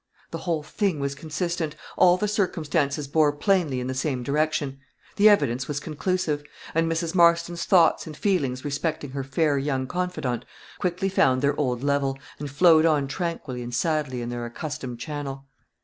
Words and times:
The 0.31 0.39
whole 0.39 0.63
thing 0.63 0.99
was 0.99 1.13
consistent; 1.13 1.75
all 1.95 2.17
the 2.17 2.27
circumstances 2.27 3.07
bore 3.07 3.31
plainly 3.31 3.79
in 3.79 3.85
the 3.85 3.93
same 3.93 4.23
direction; 4.23 4.79
the 5.15 5.29
evidence 5.29 5.67
was 5.67 5.79
conclusive; 5.79 6.43
and 6.73 6.91
Mrs. 6.91 7.13
Marston's 7.13 7.65
thoughts 7.65 8.07
and 8.07 8.17
feelings 8.17 8.65
respecting 8.65 9.11
her 9.11 9.23
fair 9.23 9.59
young 9.59 9.85
confidante 9.85 10.43
quickly 10.79 11.07
found 11.07 11.43
their 11.43 11.55
old 11.55 11.83
level, 11.83 12.17
and 12.39 12.49
flowed 12.49 12.87
on 12.87 13.07
tranquilly 13.07 13.61
and 13.61 13.75
sadly 13.75 14.23
in 14.23 14.29
their 14.29 14.43
accustomed 14.47 14.99
channel. 14.99 15.45